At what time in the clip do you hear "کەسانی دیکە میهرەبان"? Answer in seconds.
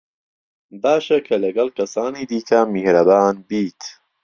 1.77-3.35